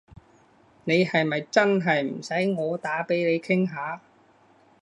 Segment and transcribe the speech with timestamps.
[0.85, 4.01] 你係咪真係唔使我打畀你傾下？